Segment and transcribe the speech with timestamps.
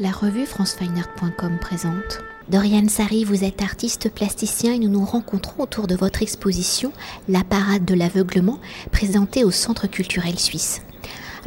[0.00, 2.20] La revue francefineart.com présente.
[2.48, 6.92] Dorian Sari, vous êtes artiste plasticien et nous nous rencontrons autour de votre exposition
[7.28, 8.60] La parade de l'aveuglement
[8.92, 10.82] présentée au Centre culturel suisse.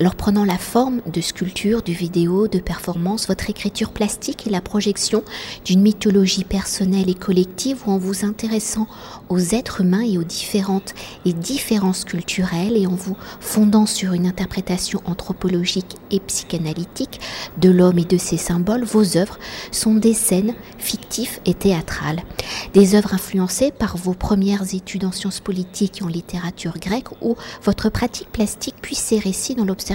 [0.01, 4.59] Alors prenant la forme de sculpture, de vidéo, de performance, votre écriture plastique est la
[4.59, 5.23] projection
[5.63, 8.87] d'une mythologie personnelle et collective ou en vous intéressant
[9.29, 14.25] aux êtres humains et aux différentes et différences culturelles et en vous fondant sur une
[14.25, 17.21] interprétation anthropologique et psychanalytique
[17.59, 19.37] de l'homme et de ses symboles, vos œuvres
[19.71, 22.23] sont des scènes fictives et théâtrales.
[22.73, 27.35] Des œuvres influencées par vos premières études en sciences politiques et en littérature grecque ou
[27.61, 29.90] votre pratique plastique puis ses récits dans l'observation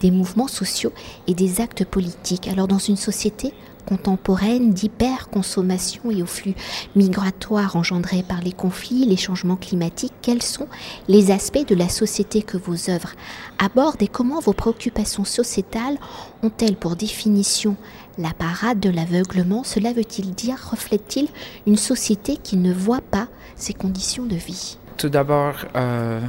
[0.00, 0.92] des mouvements sociaux
[1.26, 2.48] et des actes politiques.
[2.48, 3.52] Alors dans une société
[3.86, 6.54] contemporaine d'hyperconsommation et au flux
[6.96, 10.66] migratoire engendrés par les conflits, les changements climatiques, quels sont
[11.08, 13.12] les aspects de la société que vos œuvres
[13.58, 15.98] abordent et comment vos préoccupations sociétales
[16.42, 17.76] ont-elles pour définition
[18.18, 19.62] la parade de l'aveuglement?
[19.62, 21.28] Cela veut-il dire, reflète-t-il
[21.66, 24.78] une société qui ne voit pas ses conditions de vie?
[24.96, 26.20] Tout d'abord, euh,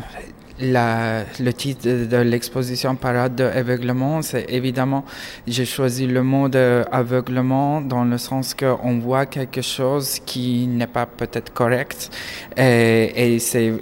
[0.59, 5.05] le titre de, de l'exposition Parade d'aveuglement, c'est évidemment,
[5.47, 11.05] j'ai choisi le mot d'aveuglement dans le sens qu'on voit quelque chose qui n'est pas
[11.05, 12.09] peut-être correct.
[12.55, 13.73] Et, c'est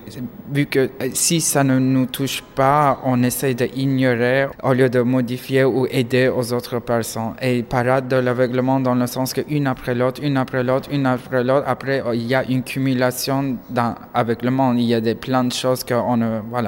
[0.51, 5.63] vu que si ça ne nous touche pas, on essaie d'ignorer au lieu de modifier
[5.63, 7.33] ou aider aux autres personnes.
[7.41, 11.43] Et parade de l'aveuglement dans le sens qu'une après l'autre, une après l'autre, une après
[11.43, 14.73] l'autre, après il y a une cumulation d'aveuglement.
[14.73, 16.64] Il y a des plein de choses qu'on ne, voilà,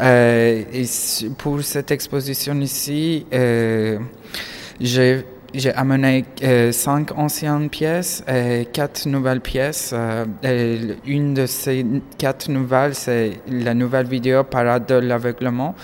[0.00, 0.62] euh,
[1.38, 3.98] pour cette exposition ici, euh,
[4.80, 5.24] j'ai
[5.74, 9.94] amené euh, cinq anciennes pièces et quatre nouvelles pièces.
[11.06, 11.84] Une de ces
[12.18, 15.74] quatre nouvelles, c'est la nouvelle vidéo Parade de l'aveuglement.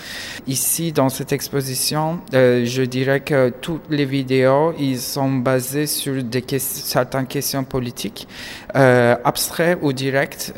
[0.47, 6.15] Ici, dans cette exposition, je dirais que toutes les vidéos, ils sont basées sur
[6.59, 8.27] certaines questions politiques,
[8.73, 10.53] abstraites ou directes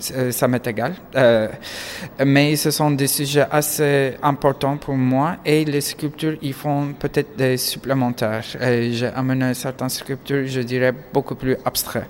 [0.00, 0.94] ça m'est égal.
[1.14, 1.48] Euh,
[2.24, 7.36] mais ce sont des sujets assez importants pour moi et les sculptures, ils font peut-être
[7.36, 8.42] des supplémentaires.
[8.42, 12.08] J'ai amené certaines sculptures, je dirais, beaucoup plus abstraites.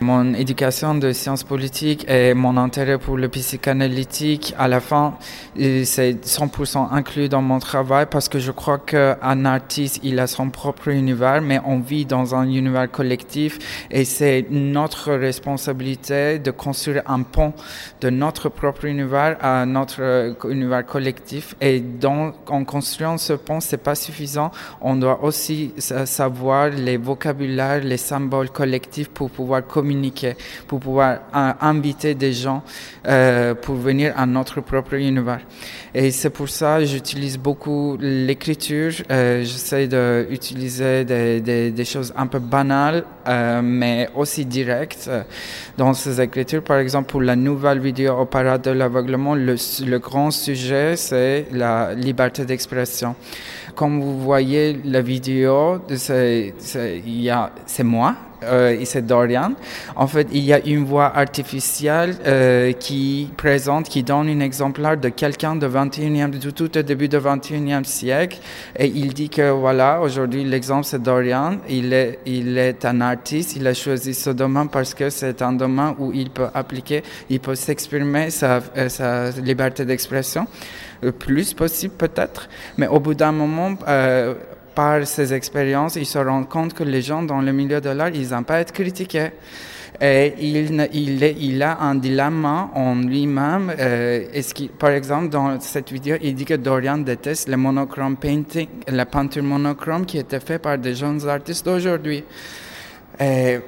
[0.00, 5.14] Mon éducation de sciences politiques et mon intérêt pour le psychanalytique, à la fin,
[5.56, 10.50] c'est 100% inclus dans mon travail parce que je crois qu'un artiste, il a son
[10.50, 17.02] propre univers, mais on vit dans un univers collectif et c'est notre responsabilité de construire
[17.06, 17.52] un pont
[18.00, 21.54] de notre propre univers à notre euh, univers collectif.
[21.60, 24.50] Et donc, en construisant ce pont, c'est pas suffisant.
[24.80, 31.52] On doit aussi savoir les vocabulaires, les symboles collectifs pour pouvoir communiquer, pour pouvoir euh,
[31.60, 32.62] inviter des gens
[33.06, 35.40] euh, pour venir à notre propre univers.
[35.94, 38.92] Et c'est pour ça que j'utilise beaucoup l'écriture.
[39.10, 45.10] J'essaie d'utiliser des, choses un peu banales, euh, mais aussi directes
[45.76, 46.62] dans ces écritures.
[46.62, 49.56] Par exemple, pour la nouvelle vidéo au Parade de l'aveuglement, le,
[49.86, 53.14] le grand sujet, c'est la liberté d'expression.
[53.74, 56.52] Comme vous voyez la vidéo, c'est
[57.82, 59.52] moi, euh, Dorian.
[59.96, 64.96] En fait, il y a une voix artificielle euh, qui présente, qui donne un exemplaire
[64.96, 68.38] de quelqu'un de 21e, de tout au début du 21e siècle.
[68.78, 71.58] Et il dit que voilà, aujourd'hui, l'exemple c'est Dorian.
[71.68, 73.56] Il est, il est un artiste.
[73.56, 77.40] Il a choisi ce domaine parce que c'est un domaine où il peut appliquer, il
[77.40, 80.46] peut s'exprimer sa, euh, liberté d'expression
[81.02, 82.48] le plus possible peut-être.
[82.78, 84.34] Mais au bout d'un moment, euh,
[84.74, 88.10] par ses expériences, il se rend compte que les gens dans le milieu de l'art,
[88.10, 89.30] ils n'aiment pas être critiqués.
[90.00, 90.88] Et il,
[91.38, 93.72] il, a un dilemme en lui-même.
[93.78, 94.24] Euh,
[94.78, 99.44] par exemple, dans cette vidéo, il dit que Dorian déteste le monochrome painting, la peinture
[99.44, 102.24] monochrome qui était faite par des jeunes artistes d'aujourd'hui.
[103.20, 103.60] Et,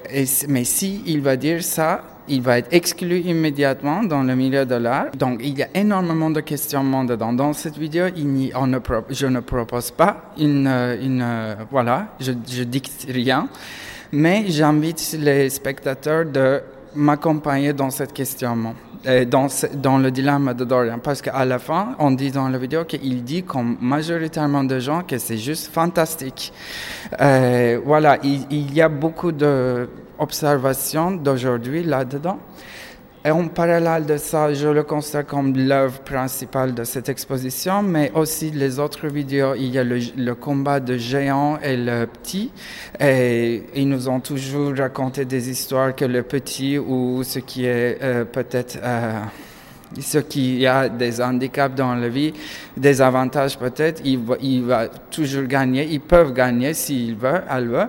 [0.49, 4.75] mais si il va dire ça, il va être exclu immédiatement dans le milieu de
[4.75, 5.11] l'art.
[5.17, 7.33] Donc, il y a énormément de questionnements dedans.
[7.33, 13.49] Dans cette vidéo, je ne propose pas une, une voilà, je, je dicte rien,
[14.13, 16.63] mais j'invite les spectateurs de
[16.95, 18.75] m'accompagner dans ce questionnement,
[19.05, 20.99] dans, dans le dilemme de Dorian.
[20.99, 25.03] Parce qu'à la fin, on dit dans la vidéo qu'il dit, comme majoritairement de gens,
[25.03, 26.53] que c'est juste fantastique.
[27.21, 32.39] Euh, voilà, il, il y a beaucoup de observation d'aujourd'hui là-dedans.
[33.27, 38.13] Et en parallèle de ça, je le constate comme l'œuvre principale de cette exposition, mais
[38.15, 39.55] aussi les autres vidéos.
[39.55, 42.53] Il y a le, combat de géants et le petit.
[43.01, 47.97] Et ils nous ont toujours raconté des histoires que le petit ou ce qui est
[48.03, 48.79] euh, peut-être...
[48.83, 49.21] Euh,
[50.01, 52.33] ceux qui a des handicaps dans la vie,
[52.77, 57.69] des avantages peut-être, il va, il va toujours gagner, ils peuvent gagner s'ils veulent, elle
[57.69, 57.89] veut.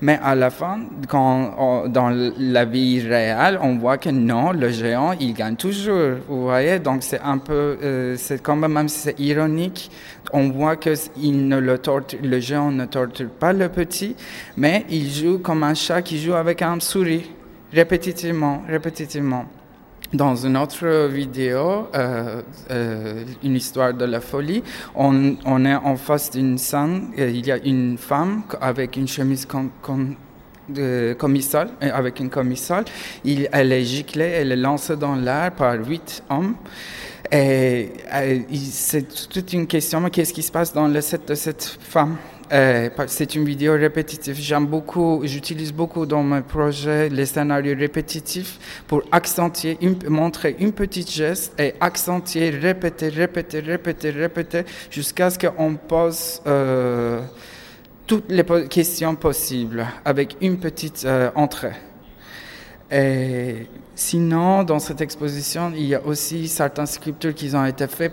[0.00, 5.12] Mais à la fin, quand dans la vie réelle, on voit que non, le géant,
[5.18, 6.18] il gagne toujours.
[6.28, 9.90] Vous voyez, donc c'est un peu, euh, c'est quand même, c'est ironique,
[10.32, 14.16] on voit que il ne le torture, le géant ne torture pas le petit,
[14.56, 17.30] mais il joue comme un chat qui joue avec un souris,
[17.72, 19.46] répétitivement, répétitivement.
[20.12, 24.62] Dans une autre vidéo, euh, euh, une histoire de la folie,
[24.94, 30.16] on, est en face d'une scène, il y a une femme avec une chemise comme
[30.68, 32.84] de commissal, avec une commissale.
[33.24, 36.54] Elle est giclée, elle est lancée dans l'air par huit hommes.
[37.34, 37.90] Et,
[38.70, 42.16] c'est toute une question, mais qu'est-ce qui se passe dans le set de cette femme?
[42.52, 44.36] Euh, c'est une vidéo répétitive.
[44.38, 49.76] J'aime beaucoup, j'utilise beaucoup dans mes projets les scénarios répétitifs pour accentuer,
[50.08, 57.22] montrer une petite geste et accentuer, répéter, répéter, répéter, répéter jusqu'à ce qu'on pose euh,
[58.06, 61.72] toutes les questions possibles avec une petite euh, entrée.
[62.92, 68.12] Et sinon, dans cette exposition, il y a aussi certaines sculptures qui ont été faites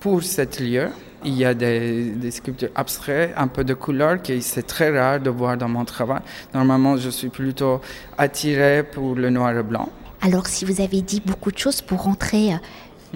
[0.00, 0.88] pour cet lieu.
[1.24, 5.28] Il y a des, sculptures abstraites, un peu de couleur, qui c'est très rare de
[5.28, 6.20] voir dans mon travail.
[6.54, 7.80] Normalement, je suis plutôt
[8.16, 9.90] attiré pour le noir et blanc.
[10.22, 12.56] Alors, si vous avez dit beaucoup de choses pour rentrer euh,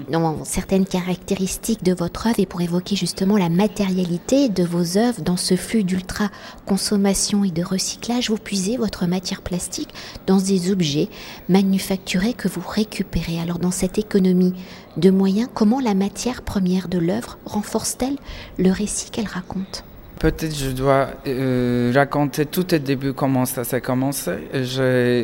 [0.09, 5.23] dans certaines caractéristiques de votre œuvre et pour évoquer justement la matérialité de vos œuvres
[5.23, 6.31] dans ce flux d'ultra
[6.67, 9.91] consommation et de recyclage, vous puisez votre matière plastique
[10.27, 11.09] dans des objets
[11.49, 13.41] manufacturés que vous récupérez.
[13.41, 14.55] Alors dans cette économie
[14.97, 18.17] de moyens, comment la matière première de l'œuvre renforce-t-elle
[18.59, 19.85] le récit qu'elle raconte?
[20.19, 24.33] Peut-être je dois euh, raconter tout au début comment ça s'est commencé.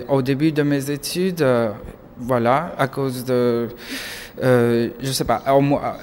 [0.08, 1.70] Au début de mes études, euh,
[2.20, 3.68] voilà, à cause de
[4.42, 5.42] euh, je sais pas,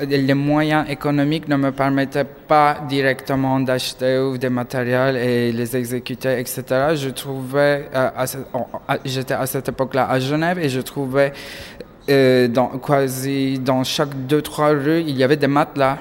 [0.08, 6.64] les moyens économiques ne me permettaient pas directement d'acheter des matériels et les exécuter, etc.
[6.96, 8.10] Je trouvais, euh,
[9.06, 11.34] j'étais à cette époque-là à Genève et je trouvais
[12.10, 15.98] euh, dans, quasi dans chaque deux, trois rues, il y avait des matelas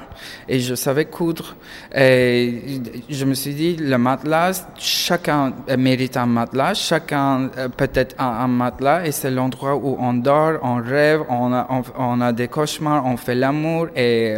[0.49, 1.57] et je savais coudre.
[1.95, 8.27] Et je me suis dit, le matelas, chacun mérite un matelas, chacun euh, peut-être un,
[8.27, 11.67] un, matelas et c'est l'endroit où on dort, on rêve, on a,
[11.99, 14.37] on, a des cauchemars, on fait l'amour et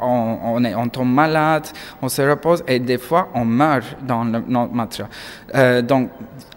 [0.00, 1.66] on, est, on tombe malade,
[2.02, 5.08] on se repose et des fois on meurt dans le, notre matelas.
[5.54, 6.10] Euh, donc,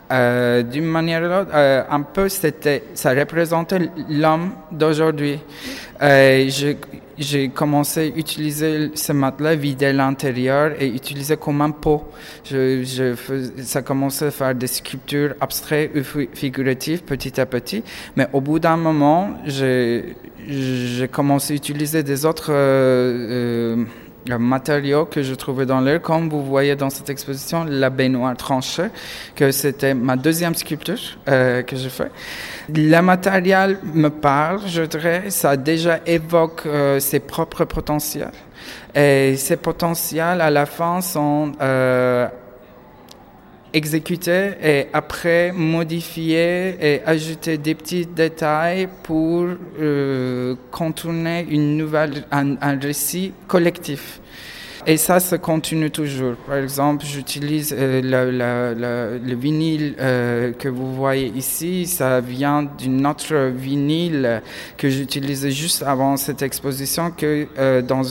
[0.10, 5.40] euh, d'une manière ou l'autre, euh, un peu, c'était, ça représentait l'homme d'aujourd'hui.
[6.02, 6.50] Euh,
[7.18, 12.06] j'ai commencé à utiliser ce matelas, vider l'intérieur et utiliser comme un pot.
[12.46, 13.16] Je, je
[13.64, 17.84] ça commençait à faire des sculptures abstraites ou figuratives petit à petit.
[18.16, 20.16] Mais au bout d'un moment, j'ai
[21.12, 22.52] commencé à utiliser des autres
[24.30, 28.90] matériaux que je trouvais dans l'air, comme vous voyez dans cette exposition, la baignoire tranchée,
[29.36, 32.12] que c'était ma deuxième sculpture euh, que je fais.
[32.74, 38.32] Le matériel me parle, je dirais, ça déjà évoque euh, ses propres potentiels.
[38.94, 42.28] Et ces potentiels, à la fin, sont euh,
[43.74, 49.46] exécuter et après modifier et ajouter des petits détails pour
[49.80, 54.20] euh, contourner une nouvelle, un récit collectif.
[54.90, 56.36] Et ça se continue toujours.
[56.48, 61.86] Par exemple, j'utilise euh, le, le, vinyle euh, que vous voyez ici.
[61.86, 64.42] Ça vient d'une autre vinyle
[64.78, 68.02] que j'utilisais juste avant cette exposition que euh, dans,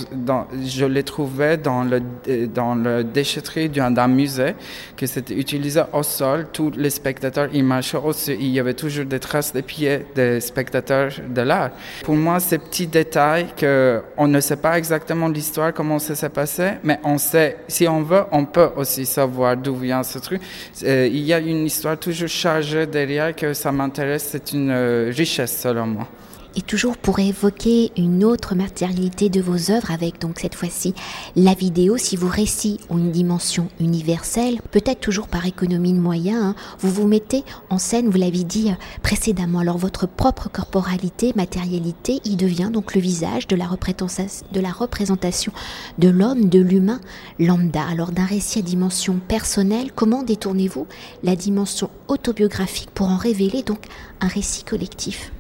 [0.67, 2.03] je l'ai trouvé dans le,
[2.47, 4.55] dans le déchetterie d'un musée,
[4.99, 6.47] que c'était utilisé au sol.
[6.53, 8.37] Tous les spectateurs, ils marchaient aussi.
[8.39, 11.71] Il y avait toujours des traces de pieds des spectateurs de l'art.
[12.05, 16.29] Pour moi, ces petits détails que on ne sait pas exactement l'histoire, comment ça s'est
[16.29, 20.41] passé, mais on sait, si on veut, on peut aussi savoir d'où vient ce truc.
[20.83, 25.13] Euh, il y a une histoire toujours chargée derrière que ça m'intéresse, c'est une euh,
[25.15, 26.09] richesse selon moi
[26.57, 30.95] et toujours pour évoquer une autre matérialité de vos œuvres avec donc cette fois-ci
[31.37, 36.43] la vidéo, si vos récits ont une dimension universelle, peut-être toujours par économie de moyens,
[36.43, 41.33] hein, vous vous mettez en scène, vous l'avez dit euh, précédemment, alors votre propre corporalité,
[41.37, 45.53] matérialité, y devient donc le visage de la, de la représentation
[45.99, 47.01] de l'homme, de l'humain
[47.39, 47.85] lambda.
[47.87, 50.87] Alors d'un récit à dimension personnelle, comment détournez-vous
[51.23, 53.81] la dimension autobiographique pour en révéler donc
[54.21, 55.33] un récit collectif?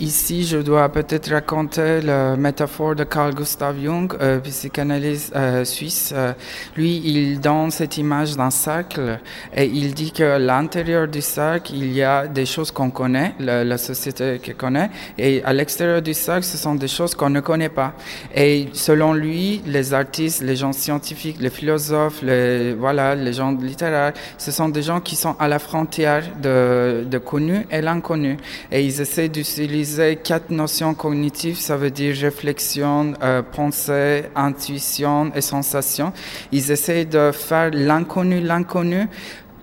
[0.00, 6.12] Ici, je dois peut-être raconter la métaphore de Carl Gustav Jung, euh, psychanalyste euh, suisse.
[6.14, 6.34] Euh,
[6.76, 9.18] lui, il donne cette image d'un cercle
[9.52, 13.76] et il dit que l'intérieur du cercle, il y a des choses qu'on connaît, la,
[13.76, 14.88] société qu'on connaît,
[15.18, 17.92] et à l'extérieur du cercle, ce sont des choses qu'on ne connaît pas.
[18.32, 24.12] Et selon lui, les artistes, les gens scientifiques, les philosophes, les, voilà, les gens littéraires,
[24.36, 28.36] ce sont des gens qui sont à la frontière de, de connu et l'inconnu.
[28.70, 29.87] Et ils essaient d'utiliser
[30.22, 36.12] quatre notions cognitives, ça veut dire réflexion, euh, pensée, intuition et sensation.
[36.52, 39.08] Ils essaient de faire l'inconnu, l'inconnu,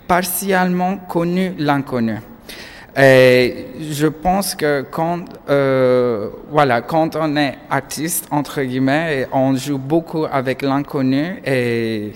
[0.07, 2.17] partiellement connu, l'inconnu.
[2.97, 9.77] Et je pense que quand, euh, voilà, quand on est artiste, entre guillemets, on joue
[9.77, 12.13] beaucoup avec l'inconnu et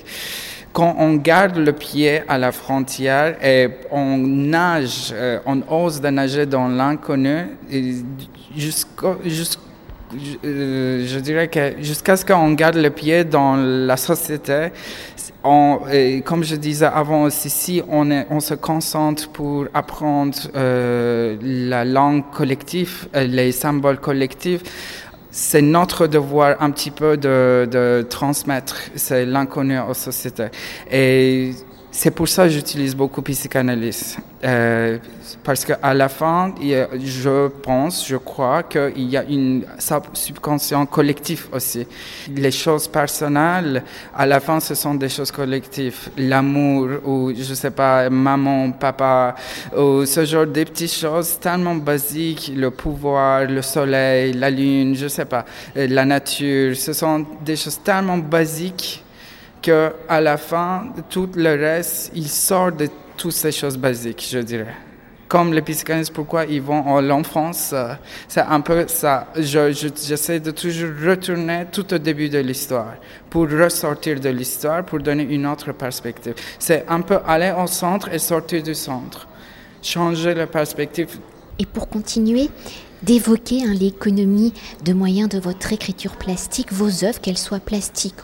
[0.74, 6.10] quand on garde le pied à la frontière et on nage, euh, on ose de
[6.10, 7.48] nager dans l'inconnu,
[8.56, 9.16] jusqu'au,
[10.44, 14.70] euh, je dirais que jusqu'à ce qu'on garde le pied dans la société,
[15.44, 15.80] on,
[16.26, 23.08] comme je disais avant aussi, si on se concentre pour apprendre euh, la langue collective,
[23.14, 24.62] les symboles collectifs,
[25.32, 30.50] c'est notre devoir un petit peu de, de transmettre c'est l'inconnu aux sociétés.
[30.92, 31.54] Et
[31.92, 34.18] c'est pour ça que j'utilise beaucoup psychanalyse.
[34.44, 35.00] Euh,
[35.44, 39.66] parce qu'à la fin, je pense, je crois qu'il y a une
[40.14, 41.86] subconscient collectif aussi.
[42.36, 43.84] Les choses personnelles,
[44.16, 46.10] à la fin, ce sont des choses collectives.
[46.18, 49.36] L'amour, ou je sais pas, maman, papa,
[49.76, 55.08] ou ce genre de petites choses tellement basiques, le pouvoir, le soleil, la lune, je
[55.08, 59.04] sais pas, la nature, ce sont des choses tellement basiques
[59.62, 62.88] que à la fin, tout le reste, il sort de
[63.18, 64.76] toutes ces choses basiques, je dirais.
[65.28, 67.94] Comme les psychanalystes, pourquoi ils vont en l'enfance, euh,
[68.28, 69.28] c'est un peu ça.
[69.36, 72.96] J'essaie je, de toujours retourner tout au début de l'histoire
[73.30, 76.34] pour ressortir de l'histoire, pour donner une autre perspective.
[76.58, 79.28] C'est un peu aller au centre et sortir du centre,
[79.84, 81.20] changer la perspective.
[81.60, 82.50] Et pour continuer,
[83.04, 88.16] d'évoquer hein, l'économie de moyens de votre écriture plastique, vos œuvres, qu'elles soient plastiques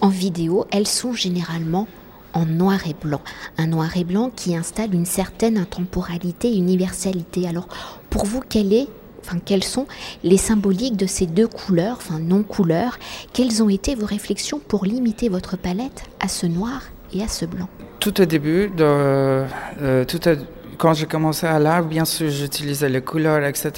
[0.00, 1.86] en vidéo, elles sont généralement
[2.32, 3.20] en noir et blanc.
[3.58, 7.48] Un noir et blanc qui installe une certaine intemporalité et universalité.
[7.48, 7.68] Alors,
[8.08, 8.86] pour vous, est,
[9.24, 9.86] enfin, quelles sont
[10.22, 12.98] les symboliques de ces deux couleurs, enfin non-couleurs?
[13.32, 17.46] Quelles ont été vos réflexions pour limiter votre palette à ce noir et à ce
[17.46, 17.68] blanc?
[17.98, 19.46] Tout au début, euh,
[20.04, 20.20] tout
[20.80, 23.70] quand j'ai commencé à l'art, bien sûr, j'utilisais les couleurs, etc.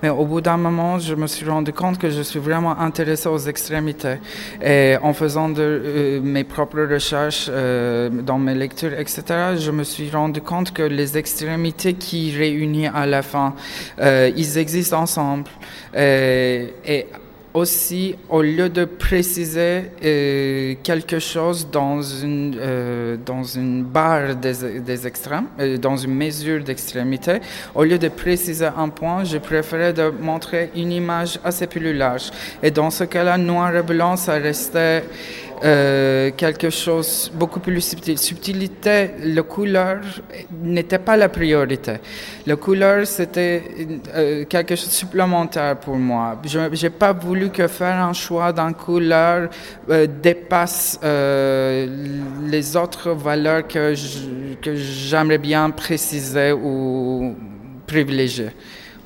[0.00, 3.28] Mais au bout d'un moment, je me suis rendu compte que je suis vraiment intéressé
[3.28, 4.18] aux extrémités.
[4.62, 10.08] Et en faisant euh, mes propres recherches euh, dans mes lectures, etc., je me suis
[10.08, 13.54] rendu compte que les extrémités qui réunissent à la fin,
[14.00, 15.50] euh, ils existent ensemble.
[15.96, 17.06] et, et
[17.56, 24.80] aussi, au lieu de préciser euh, quelque chose dans une, euh, dans une barre des,
[24.80, 27.40] des extrêmes, euh, dans une mesure d'extrémité,
[27.74, 32.30] au lieu de préciser un point, je préférais montrer une image assez plus large.
[32.62, 35.04] Et dans ce cas-là, noir et blanc, ça restait
[35.64, 38.18] euh, quelque chose beaucoup plus subtil.
[38.18, 40.00] Subtilité, la couleur
[40.62, 41.94] n'était pas la priorité.
[42.46, 43.62] La couleur, c'était
[44.14, 46.40] euh, quelque chose de supplémentaire pour moi.
[46.44, 49.48] Je n'ai pas voulu que faire un choix d'une couleur
[49.88, 57.34] euh, dépasse les autres valeurs que j'aimerais bien préciser ou
[57.86, 58.50] privilégier.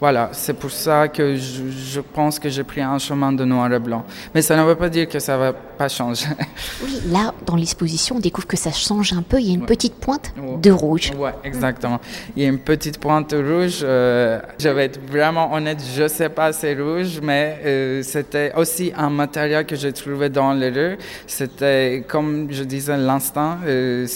[0.01, 3.79] Voilà, c'est pour ça que je, pense que j'ai pris un chemin de noir et
[3.79, 4.07] blanc.
[4.35, 5.89] Mais ça ne veut pas dire que ça va pas.
[6.85, 9.41] Oui, là, dans l'exposition, on découvre que ça change un peu.
[9.41, 10.33] Il y a une petite pointe
[10.63, 11.11] de rouge.
[11.17, 12.01] Oui, exactement.
[12.37, 13.81] Il y a une petite pointe rouge.
[13.83, 18.53] Euh, je vais être vraiment honnête, je ne sais pas c'est rouge, mais euh, c'était
[18.57, 20.99] aussi un matériel que j'ai trouvé dans les rues.
[21.27, 24.07] C'était, comme je disais l'instant, euh,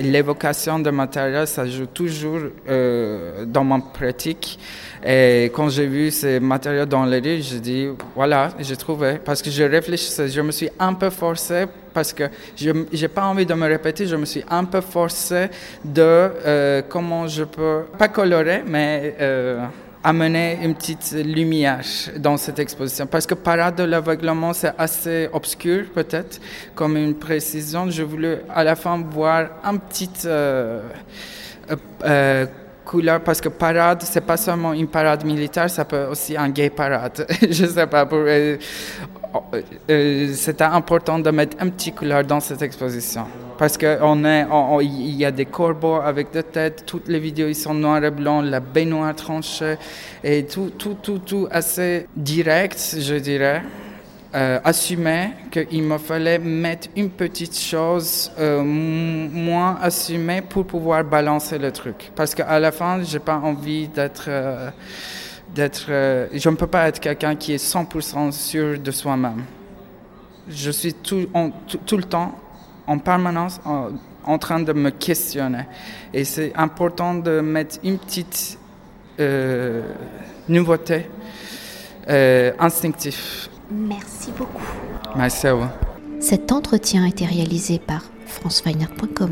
[0.00, 4.58] l'évocation de matériel, ça joue toujours dans ma pratique.
[5.04, 9.18] Et quand j'ai vu ces matériaux dans les rues, j'ai dit, voilà, j'ai trouvé.
[9.24, 12.24] Parce que je réfléchissais, je me suis un peu forcé, parce que
[12.56, 15.48] je n'ai pas envie de me répéter, je me suis un peu forcé
[15.84, 19.64] de euh, comment je peux, pas colorer, mais euh,
[20.02, 21.84] amener une petite lumière
[22.16, 23.06] dans cette exposition.
[23.06, 26.40] Parce que Parade de l'aveuglement, c'est assez obscur peut-être,
[26.74, 27.88] comme une précision.
[27.90, 30.10] Je voulais à la fin voir un petit...
[30.24, 30.80] Euh,
[32.84, 36.68] couleur parce que parade, c'est pas seulement une parade militaire, ça peut aussi un gay
[36.68, 37.26] parade.
[37.50, 38.04] je sais pas.
[38.06, 38.24] Pour,
[39.34, 43.26] euh, euh, euh, c'était important de mettre un petit couleur dans cette exposition.
[43.58, 48.02] Parce qu'il y a des corbeaux avec deux têtes, toutes les vidéos ils sont noir
[48.02, 49.76] et blanc, la baignoire tranchée,
[50.24, 53.62] et tout, tout, tout, tout assez direct, je dirais.
[54.34, 61.58] Euh, assumer qu'il me fallait mettre une petite chose euh, moins assumée pour pouvoir balancer
[61.58, 62.10] le truc.
[62.16, 64.30] Parce qu'à la fin, j'ai pas envie d'être...
[65.58, 69.44] Euh, d'être je ne peux pas être quelqu'un qui est 100% sûr de soi-même.
[70.48, 71.28] Je suis tout,
[71.86, 72.34] tout, le temps,
[72.86, 73.60] en permanence,
[74.24, 75.66] en, train de me questionner.
[76.12, 78.58] Et c'est important de mettre une petite
[80.48, 81.06] nouveauté
[82.58, 84.62] instinctive Merci beaucoup.
[85.16, 85.66] Merci à vous.
[86.20, 89.30] Cet entretien a été réalisé par franceweiner.com.